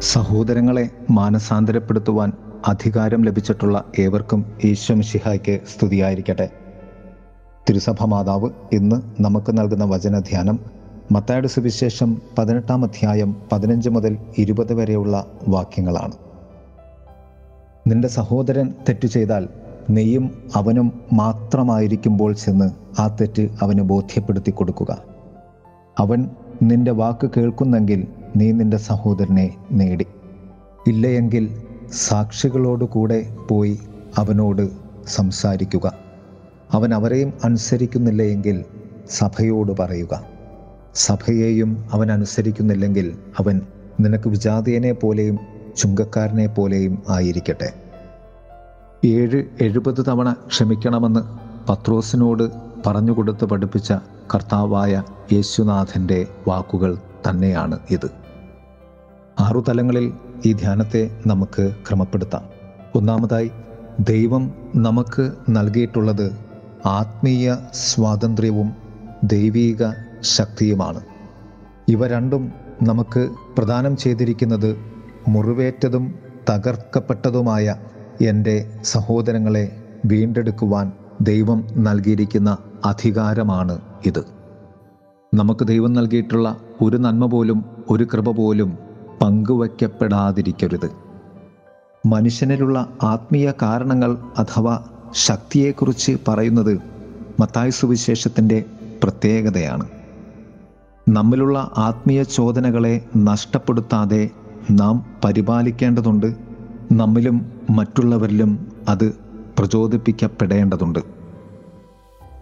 [0.00, 2.32] സഹോദരങ്ങളെ മാനസാന്തരപ്പെടുത്തുവാൻ
[2.68, 6.50] അധികാരം ലഭിച്ചിട്ടുള്ള ഏവർക്കും ഈശ്വമിഷിഹായ്ക്ക് സ്തുതിയായിരിക്കട്ടെ.
[7.70, 10.60] തിരുസഭ മാതാവ് ഇന്ന് നമുക്ക് നൽകുന്ന വചനധ്യാനം
[11.12, 16.12] മത്തായുടെ സുവിശേഷം പതിനെട്ടാം അധ്യായം പതിനഞ്ച് മുതൽ ഇരുപത് വരെയുള്ള വാക്യങ്ങളാണ്.
[17.86, 19.48] നിന്റെ സഹോദരൻ തെറ്റു ചെയ്താൽ
[19.90, 24.98] നീയും അവനും മാത്രമായിരിക്കുമ്പോൾ ചെന്ന് ആ തെറ്റ് അവന് ബോധ്യപ്പെടുത്തി കൊടുക്കുക
[25.98, 26.28] അവൻ
[26.62, 30.06] നിന്റെ വാക്ക് കേൾക്കുന്നെങ്കിൽ നീ നിന്റെ സഹോദരനെ നേടി.
[30.86, 33.78] ഇല്ലയെങ്കിൽ സാക്ഷികളോടുകൂടെ പോയി
[34.18, 34.70] അവനോട്
[35.06, 35.92] സംസാരിക്കുക.
[36.72, 38.64] അവൻ അവരെയും അനുസരിക്കുന്നില്ലയെങ്കിൽ
[39.10, 40.24] സഭയോട് പറയുക.
[40.94, 43.60] സഭയെയും അവൻ അനുസരിക്കുന്നില്ലെങ്കിൽ അവൻ
[44.00, 45.38] നിനക്ക് വിജാതീയനെ പോലെയും
[45.76, 47.72] ചുങ്കക്കാരനെ പോലെയും ആയിരിക്കട്ടെ.
[49.04, 51.20] ഏഴ് എഴുപത് തവണ ക്ഷമിക്കണമെന്ന്
[51.68, 52.50] പത്രോസിനോട്
[52.86, 53.92] പറഞ്ഞുകൊടുത്ത് പഠിപ്പിച്ച
[54.34, 55.02] കർത്താവായ
[55.32, 56.98] യേശുനാഥന്റെ വാക്കുകൾ
[57.30, 58.27] തന്നെയാണ് ഇത്.
[59.40, 60.12] ആറു തലങ്ങളിൽ
[60.46, 62.42] ഈ ധ്യാനത്തെ നമുക്ക് ക്രമപ്പെടുത്താം.
[62.94, 63.50] ഒന്നാമതായി
[64.00, 66.38] ദൈവം നമുക്ക് നൽകിയിട്ടുള്ളത്
[66.86, 68.72] ആത്മീയ സ്വാതന്ത്ര്യവും
[69.24, 71.00] ദൈവീക ശക്തിയുമാണ്.
[71.88, 73.28] ഇവ രണ്ടും നമുക്ക്
[73.58, 74.76] പ്രദാനം ചെയ്തിരിക്കുന്നത്
[75.28, 76.14] മുറിവേറ്റതും
[76.50, 77.76] തകർക്കപ്പെട്ടതുമായ
[78.20, 84.24] എന്റെ സഹോദരങ്ങളെ വീണ്ടെടുക്കുവാൻ ദൈവം നൽകിയിരിക്കുന്ന അധികാരമാണ് ഇത്.
[85.34, 88.87] നമുക്ക് ദൈവം നൽകിയിട്ടുള്ള ഒരു നന്മ പോലും ഒരു കൃപ പോലും
[89.22, 90.90] പങ്കുവയ്ക്കപ്പെടാതിരിക്കരുത്.
[92.06, 96.78] മനുഷ്യനിലുള്ള ആത്മീയ കാരണങ്ങൾ അഥവാ ശക്തിയെക്കുറിച്ച് പറയുന്നത്
[97.40, 98.64] മത്തായ സുവിശേഷത്തിന്റെ
[99.02, 99.88] പ്രത്യേകതയാണ്.
[101.08, 104.30] നമ്മിലുള്ള ആത്മീയ ചോദനകളെ നഷ്ടപ്പെടുത്താതെ
[104.70, 106.34] നാം പരിപാലിക്കേണ്ടതുണ്ട്.
[106.92, 109.14] നമ്മിലും മറ്റുള്ളവരിലും അത്
[109.58, 110.98] പ്രചോദിപ്പിക്കപ്പെടേണ്ടതുണ്ട്.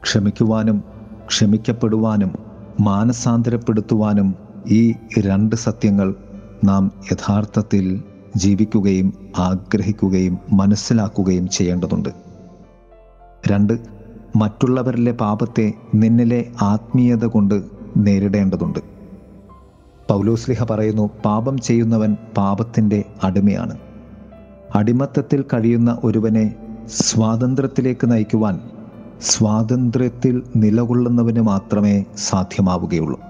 [0.02, 0.82] ക്ഷമിക്കുവാനും
[1.26, 2.32] ക്ഷമിക്കപ്പെടുവാനും
[2.80, 4.34] മാനസാന്തരപ്പെടുത്തുവാനും
[4.70, 6.14] ഈ രണ്ട് സത്യങ്ങൾ
[6.64, 8.02] നാം യഥാർത്ഥത്തിൽ
[8.36, 12.08] ജീവിക്കുകയും ആഗ്രഹിക്കുകയും മനസ്സിലാക്കുകയും ചെയ്യേണ്ടതുണ്ട്.
[13.48, 13.78] രണ്ട്
[14.36, 17.62] മറ്റുള്ളവരിലെ പാപത്തെ നിന്നിലെ ആത്മീയത കൊണ്ട്
[17.96, 18.78] നേരിടേണ്ടതുണ്ട്.
[20.08, 23.78] പൗലോസ്ലിഹ പറയുന്നു പാപം ചെയ്യുന്നവൻ പാപത്തിന്റെ അടിമയാണ്.
[24.74, 26.54] അടിമത്തത്തിൽ കഴിയുന്ന ഒരുവനെ
[26.86, 28.60] സ്വാതന്ത്ര്യത്തിലേക്ക് നയിക്കുവാൻ
[29.20, 33.20] സ്വാതന്ത്ര്യത്തിൽ നിലകൊള്ളുന്നവന് മാത്രമേ സാധ്യമാവുകയുള്ളൂ.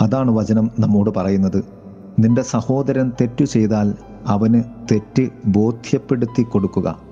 [0.00, 1.81] അതാണ് വചനം നമ്മോട് പറയുന്നത്.
[2.22, 3.94] നിന്റെ സഹോദരൻ തെറ്റു ചെയ്താൽ
[4.26, 4.62] അവന്
[4.92, 7.02] തെറ്റ് ബോധ്യപ്പെടുത്തി കൊടുക്കുക.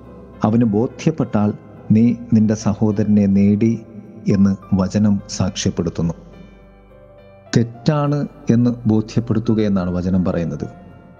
[0.43, 1.53] അവന് ബോധ്യപ്പെട്ടാൽ
[1.91, 3.81] നീ നിന്റെ സഹോദരനെ നേടി
[4.31, 6.13] എന്ന് വചനം സാക്ഷ്യപ്പെടുത്തുന്നു.
[7.57, 10.67] തെറ്റാണ് എന്ന് ബോധ്യപ്പെടുത്തുക എന്നാണ് വചനം പറയുന്നത്.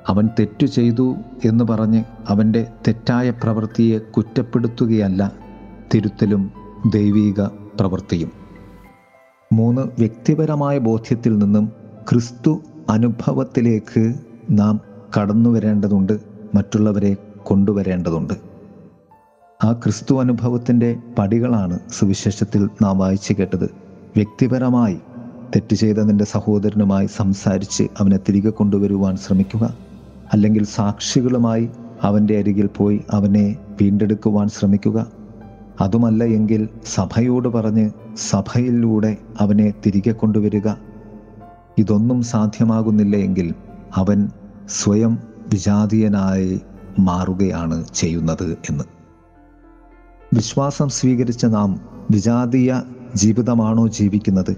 [0.07, 1.15] അവൻ തെറ്റു ചെയ്തു
[1.45, 5.31] എന്ന് പറഞ്ഞ് അവന്റെ തെറ്റായ പ്രവൃത്തിയെ കുറ്റപ്പെടുത്തുകയല്ല
[5.93, 6.51] തിരുത്തലും
[6.89, 7.41] ദൈവീക
[7.79, 8.31] പ്രവൃത്തിയും.
[9.53, 11.71] മൂന്ന് വ്യക്തിപരമായ ബോധ്യത്തിൽ നിന്നും
[12.11, 14.13] ക്രിസ്തു അനുഭവത്തിലേക്ക്
[14.49, 14.81] നാം
[15.17, 16.19] കടന്നു വരേണ്ടതുണ്ട്
[16.55, 18.33] മറ്റുള്ളവരെ കൊണ്ടുവരേണ്ടതുണ്ട്.
[19.63, 23.63] ആ ക്രിസ്തു അനുഭവത്തിന്റെ പടികളാണ് സുവിശേഷത്തിൽ നാം വായിച്ചു കേട്ടത്.
[24.15, 24.95] വ്യക്തിപരമായി
[25.55, 29.77] തെറ്റ് ചെയ്ത നിന്റെ സഹോദരനുമായി സംസാരിച്ച് അവനെ തിരികെ കൊണ്ടുവരുവാൻ ശ്രമിക്കുക.
[30.33, 31.69] അല്ലെങ്കിൽ സാക്ഷികളുമായി
[32.01, 35.07] അവന്റെ അരികിൽ പോയി അവനെ വീണ്ടെടുക്കുവാൻ ശ്രമിക്കുക.
[35.81, 37.91] അതുമല്ല എങ്കിൽ സഭയോട് പറഞ്ഞ്
[38.29, 40.67] സഭയിലൂടെ അവനെ തിരികെ കൊണ്ടുവരിക.
[41.79, 43.53] ഇതൊന്നും സാധ്യമാകുന്നില്ല എങ്കിൽ
[43.95, 44.29] അവൻ
[44.69, 45.17] സ്വയം
[45.53, 46.61] വിജാതീയനായി
[46.99, 48.83] മാറുകയാണ് ചെയ്യുന്നത് എന്ന്.
[50.33, 51.79] വിശ്വാസം സ്വീകരിച്ച നാം
[52.11, 52.81] വിജാതീയ
[53.15, 54.55] ജീവിതമാണോ ജീവിക്കുന്നത്?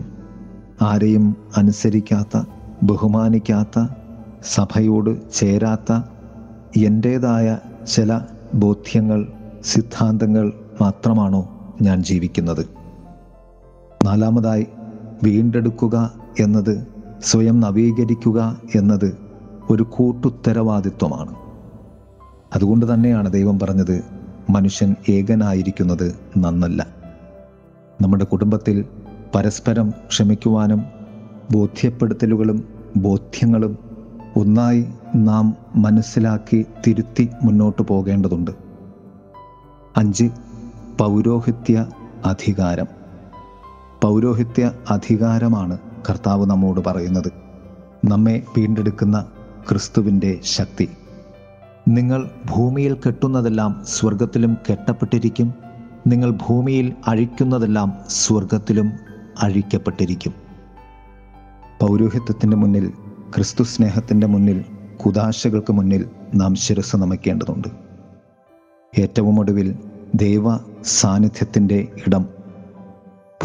[0.81, 2.41] ആരെയും അനുസരിക്കാത്ത
[2.83, 3.87] ബഹുമാനിക്കാത്ത
[4.43, 6.01] സഭയോട് ചേരാത്ത
[6.85, 7.57] എന്റേതായ
[7.95, 8.19] ചില
[8.53, 9.27] ബോധ്യങ്ങൾ
[9.63, 12.65] സിദ്ധാന്തങ്ങൾ മാത്രമാണോ ഞാൻ ജീവിക്കുന്നത്?
[14.05, 14.67] നാലാമതായി
[15.23, 16.92] വീണ്ടെടുക്കുക എന്നത്
[17.23, 19.17] സ്വയം നവീകരിക്കുക എന്നത്
[19.69, 21.35] ഒരു കൂട്ടുത്തരവാദിത്വമാണ്.
[22.55, 24.03] അതുകൊണ്ട് തന്നെയാണ് ദൈവം പറഞ്ഞത്
[24.49, 26.87] മനുഷ്യൻ ഏകനായിരിക്കുന്നത് നന്നല്ല.
[28.01, 28.85] നമ്മുടെ കുടുംബത്തിൽ
[29.35, 30.83] പരസ്പരം ക്ഷമിക്കുവാനും
[31.51, 32.63] ബോധ്യപ്പെടുത്തലുകളും
[32.97, 33.77] ബോധ്യങ്ങളും
[34.37, 34.85] ഒന്നായി
[35.15, 38.51] നാം മനസ്സിലാക്കി തിരുത്തി മുന്നോട്ട് പോകേണ്ടതുണ്ട്.
[39.97, 40.29] അഞ്ച്
[40.99, 41.85] പൗരോഹിത്യ
[42.25, 42.85] അധികാരം.
[44.01, 45.77] പൗരോഹിത്യ അധികാരമാണ്
[46.09, 47.31] കർത്താവ് നമ്മോട് പറയുന്നത്.
[48.05, 49.25] നമ്മെ വീണ്ടെടുക്കുന്ന
[49.69, 50.89] ക്രിസ്തുവിന്റെ ശക്തി.
[51.87, 55.53] നിങ്ങൾ ഭൂമിയിൽ കെട്ടുന്നതെല്ലാം സ്വർഗത്തിലും കെട്ടപ്പെട്ടിരിക്കും.
[56.07, 58.91] നിങ്ങൾ ഭൂമിയിൽ അഴിക്കുന്നതെല്ലാം സ്വർഗത്തിലും
[59.41, 60.33] അഴിക്കപ്പെട്ടിരിക്കും.
[61.81, 62.93] പൗരോഹിത്യത്തിന്റെ മുന്നിൽ
[63.35, 64.65] ക്രിസ്തു സ്നേഹത്തിന്റെ മുന്നിൽ
[65.05, 67.67] കുതാശകൾക്ക് മുന്നിൽ നാം ശിരസ് നമയ്ക്കേണ്ടതുണ്ട്.
[68.99, 69.75] ഏറ്റവും ഒടുവിൽ
[70.15, 72.42] ദൈവ സാന്നിധ്യത്തിന്റെ ഇടം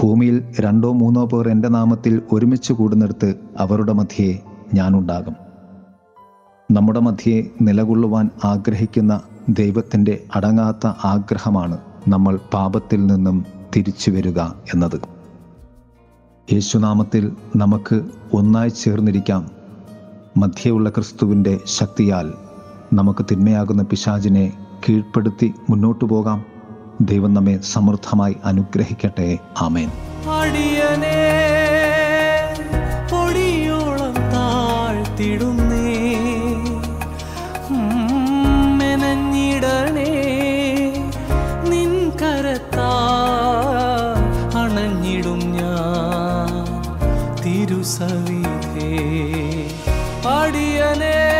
[0.00, 4.42] ഭൂമിയിൽ രണ്ടോ മൂന്നോ പേർ എന്റെ നാമത്തിൽ ഒരുമിച്ച് കൂടുന്നിടത്ത് അവരുടെ മധ്യേ
[4.74, 5.36] ഞാനുണ്ടാകും.
[6.72, 11.78] നമ്മുടെ മധ്യേ നിലകൊള്ളുവാൻ ആഗ്രഹിക്കുന്ന ദൈവത്തിന്റെ അടങ്ങാത്ത ആഗ്രഹമാണ്
[12.08, 13.46] നമ്മൾ പാപത്തിൽ നിന്നും
[13.76, 15.00] തിരിച്ചു വരിക എന്നത്.
[16.52, 18.04] യേശുനാമത്തിൽ നമുക്ക്
[18.34, 19.50] ഒന്നായി ചേർന്നിരിക്കാം.
[20.36, 22.32] മധ്യയുള്ള ക്രിസ്തുവിന്റെ ശക്തിയാൽ
[22.92, 24.52] നമുക്ക് തിന്മയാകുന്ന പിശാചിനെ
[24.88, 26.57] കീഴ്പ്പെടുത്തി മുന്നോട്ടു പോകാം.
[27.00, 29.38] ദൈവം നമ്മെ സമൃദ്ധമായി അനുഗ്രഹിക്കട്ടെ.
[29.58, 29.90] ആമേൻ.
[44.56, 46.82] അണഞ്ഞിടും ഞാൻ
[47.44, 48.96] തിരുസവിധേ.
[50.28, 51.37] അടിയനേ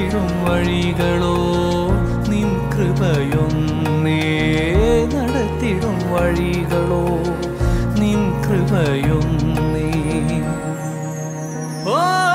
[0.00, 1.36] നടത്തിടും വഴികളോ?
[2.28, 4.22] നിൻ കൃപയൊന്നേ
[5.14, 7.04] നടത്തിടും വഴികളോ?
[8.00, 9.90] നിൻ കൃപയൊന്നേ.
[11.86, 12.29] ഓ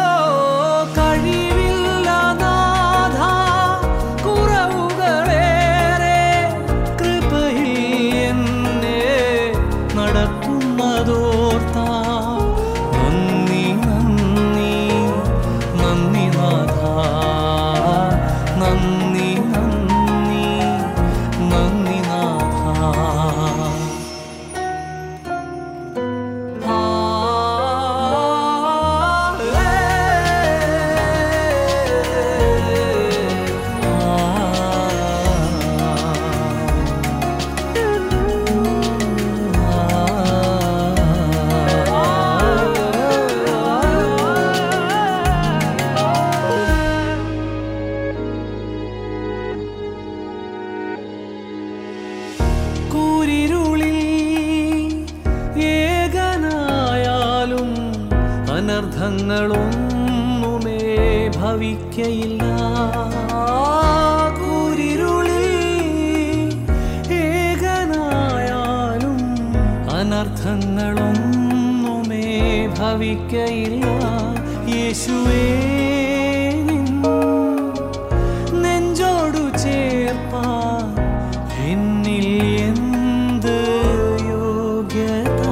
[70.46, 72.26] അനർത്ഥങ്ങളൊന്നുമേ
[72.78, 73.86] ഭവിക്കയില്ല.
[74.74, 75.46] യേശുവേ
[78.64, 80.44] നെഞ്ചോടു ചേർപ്പാ
[81.70, 82.28] എന്നിൽ
[82.68, 83.58] എന്ത്
[84.32, 85.48] യോഗ്യത?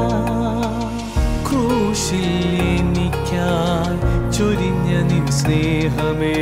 [1.47, 2.29] ക്രൂശിൽ
[2.75, 3.97] എനിക്കായി
[4.37, 6.37] ചൊരിഞ്ഞ നിൻ സ്നേഹമേ